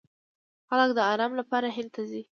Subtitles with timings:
[0.67, 2.21] خلک د ارام لپاره هند ته ځي.